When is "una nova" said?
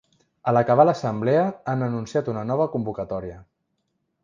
2.35-2.69